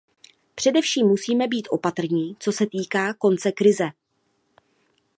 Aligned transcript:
Především 0.55 1.07
musíme 1.07 1.47
být 1.47 1.67
opatrní, 1.71 2.35
co 2.39 2.51
se 2.51 2.65
týká 2.67 3.13
konce 3.13 3.51
krize. 3.51 3.89